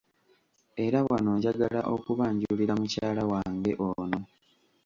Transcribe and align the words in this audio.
Era 0.85 0.99
wano 1.07 1.31
njagala 1.37 1.81
okubanjulira 1.95 2.73
mukyala 2.79 3.23
wange 3.31 3.71
ono. 3.89 4.19